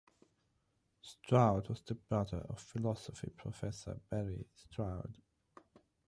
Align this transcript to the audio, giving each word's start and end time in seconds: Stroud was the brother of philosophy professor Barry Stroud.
Stroud 1.03 1.69
was 1.69 1.83
the 1.83 1.93
brother 1.93 2.43
of 2.49 2.59
philosophy 2.59 3.29
professor 3.37 3.99
Barry 4.09 4.47
Stroud. 4.55 5.19